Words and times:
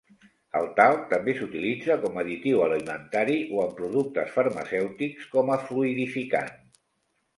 El 0.59 0.69
talc 0.77 1.03
també 1.09 1.35
s'utilitza 1.39 1.97
com 2.05 2.17
additiu 2.23 2.63
alimentari 2.67 3.37
o 3.57 3.61
en 3.67 3.77
productes 3.83 4.33
farmacèutics 4.39 5.29
com 5.37 5.53
a 5.57 5.63
fluïdificant. 5.69 6.55